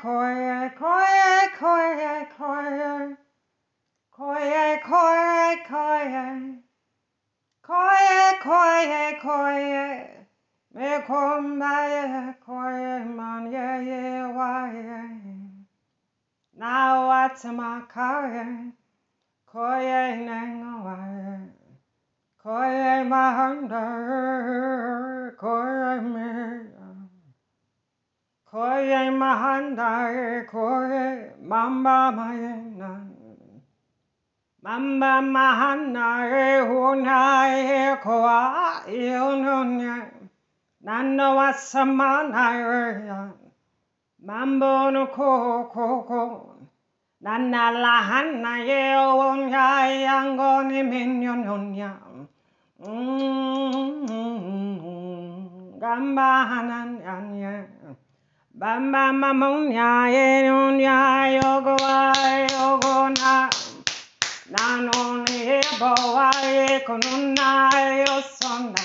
[0.00, 3.16] koi, koi, koi, koi.
[4.10, 6.62] Koi, koi, koi.
[7.62, 9.62] Koi, koi, koi.
[10.74, 14.02] Me kom mai koi man ye ye
[14.36, 15.12] wai.
[16.56, 18.72] Now what's my koi?
[19.46, 21.48] Koi nang wai.
[22.42, 23.04] Koi.
[28.82, 33.12] Koye, my hunter, koye, mamba, my,
[34.62, 40.06] Mamba mahana e huna e koa e ononya.
[40.82, 43.32] Nano wasamana e.
[44.24, 46.22] Mambo no ko ko ko.
[47.22, 50.06] Nana e e
[51.34, 51.90] nonya.
[55.80, 57.66] Gamba hanan anya.
[58.62, 59.40] Bam bam bam
[59.74, 60.06] nya
[60.78, 62.14] nya yogo wa
[62.46, 63.50] yogo na.
[64.54, 67.70] Na no ne bo wa ye kono na
[68.06, 68.84] yo sona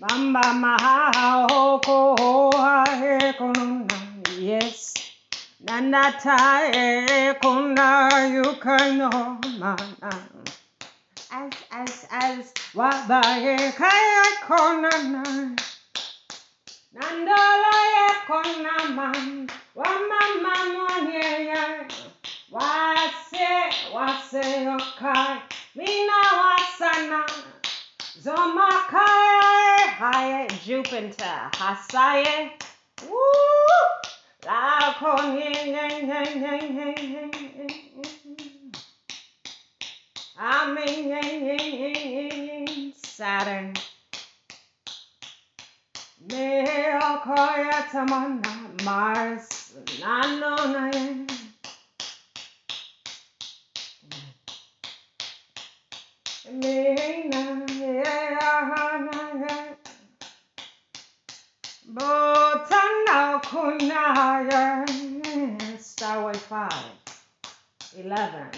[0.00, 3.98] bam bam ha ha ho ko ho ha he kono na.
[4.36, 4.94] Yes.
[5.60, 10.12] Nana ta e kona you can know mana
[11.30, 15.22] as as as wa ba ye kaya kona na
[16.94, 18.69] Nandola ye kona
[19.00, 21.88] man, one man, man, one yeah, yeah.
[22.52, 23.48] Wase,
[23.94, 25.40] wase yokai,
[25.74, 27.20] mina wasana.
[28.24, 32.50] Zomakai, haye, Jupiter, hasaye.
[33.08, 33.80] Woo!
[34.44, 38.72] La con, yin, yin, yin, yin, yin, yin.
[40.38, 41.82] Amen,
[42.94, 43.68] Saturn.
[47.20, 48.52] Okoya tamana,
[48.84, 50.90] Mars, nano na
[56.50, 57.42] Mina
[61.92, 64.84] Botana Kunaya
[65.78, 66.68] Starway 5
[67.96, 68.50] 11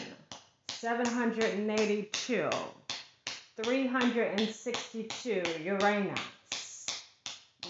[0.69, 2.51] 782
[3.57, 6.42] 362 Uranus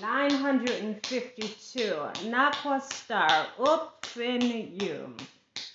[0.02, 4.42] 952 Nakwa Star up in
[4.80, 5.14] you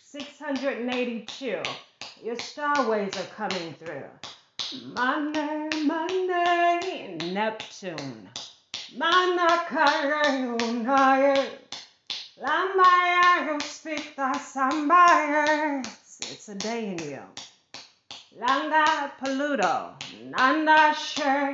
[0.04, 1.62] 682
[2.24, 4.04] your star waves are coming through
[4.84, 8.30] Monday, Monday, Neptune.
[8.98, 11.48] Manakarunaye.
[12.42, 15.86] Lambaya spita sambaye.
[16.20, 17.22] It's a day in you.
[18.42, 19.94] Langa Pluto.
[20.26, 21.54] Nanda Sher.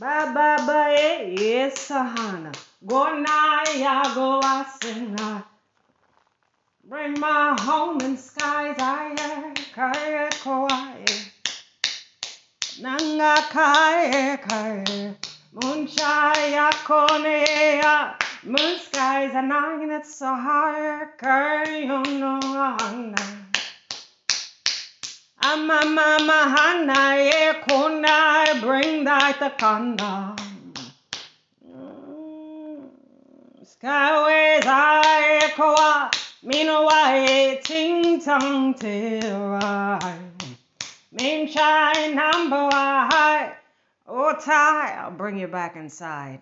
[0.00, 2.52] Ba ba ba ye yes sahana.
[2.86, 5.42] Go na ya go asena.
[6.84, 11.14] Bring my home in skies, aye, kaye koaye.
[12.80, 15.16] Nanga kaye kaye.
[15.54, 18.14] Moonshine konea.
[18.44, 22.38] Moon skies are nine, it's so high, kaye no
[25.68, 26.94] Mama, Mama, Hana,
[27.30, 30.34] Ekonai, bring thy takana.
[33.62, 36.10] Skyways, I echoa,
[36.42, 38.74] Minoa, ting tong
[41.12, 43.52] Main Moonshine, number high.
[44.06, 46.40] Oh, Ty, I'll bring you back inside.